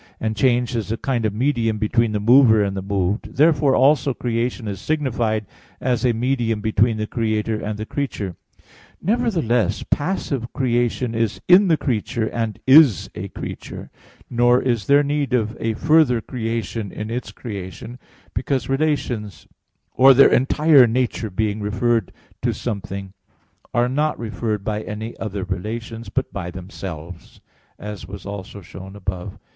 [0.01, 2.81] 2, ad 2), and change is a kind of medium between the mover and the
[2.81, 5.45] moved, therefore also creation is signified
[5.79, 8.35] as a medium between the Creator and the creature.
[8.99, 13.91] Nevertheless passive creation is in the creature, and is a creature.
[14.27, 17.99] Nor is there need of a further creation in its creation;
[18.33, 19.45] because relations,
[19.93, 22.11] or their entire nature being referred
[22.41, 23.13] to something,
[23.71, 27.39] are not referred by any other relations, but by themselves;
[27.77, 29.39] as was also shown above (Q.